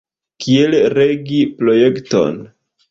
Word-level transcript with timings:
Kiel 0.45 0.73
regi 0.99 1.43
projekton? 1.61 2.45